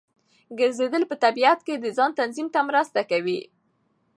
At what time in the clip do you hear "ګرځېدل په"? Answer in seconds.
0.59-1.15